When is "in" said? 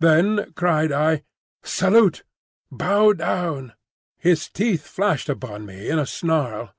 5.90-5.98